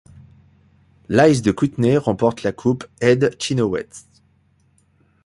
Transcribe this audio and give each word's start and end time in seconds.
L'Ice 1.09 1.43
de 1.43 1.51
Kootenay 1.51 1.95
remporte 1.95 2.41
la 2.41 2.51
Coupe 2.51 2.85
Ed 3.01 3.35
Chynoweth. 3.37 4.07